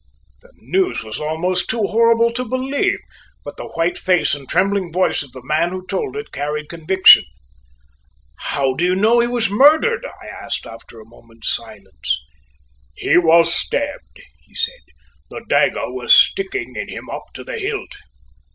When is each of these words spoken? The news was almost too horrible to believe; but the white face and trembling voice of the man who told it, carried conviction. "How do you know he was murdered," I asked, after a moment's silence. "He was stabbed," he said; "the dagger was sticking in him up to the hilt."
The 0.41 0.51
news 0.55 1.03
was 1.03 1.19
almost 1.19 1.69
too 1.69 1.83
horrible 1.83 2.33
to 2.33 2.43
believe; 2.43 2.97
but 3.45 3.55
the 3.57 3.67
white 3.67 3.99
face 3.99 4.33
and 4.33 4.49
trembling 4.49 4.91
voice 4.91 5.21
of 5.21 5.31
the 5.31 5.43
man 5.43 5.69
who 5.69 5.85
told 5.85 6.17
it, 6.17 6.31
carried 6.31 6.69
conviction. 6.69 7.23
"How 8.35 8.73
do 8.73 8.83
you 8.83 8.95
know 8.95 9.19
he 9.19 9.27
was 9.27 9.51
murdered," 9.51 10.03
I 10.03 10.25
asked, 10.25 10.65
after 10.65 10.99
a 10.99 11.05
moment's 11.05 11.53
silence. 11.53 12.19
"He 12.95 13.19
was 13.19 13.53
stabbed," 13.53 14.23
he 14.41 14.55
said; 14.55 14.81
"the 15.29 15.45
dagger 15.47 15.91
was 15.93 16.15
sticking 16.15 16.75
in 16.75 16.89
him 16.89 17.07
up 17.07 17.25
to 17.35 17.43
the 17.43 17.59
hilt." 17.59 17.93